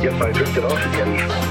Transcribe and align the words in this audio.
I 0.00 0.22
I 0.22 0.32
drifted 0.32 0.64
off 0.64 0.78
again. 0.86 1.49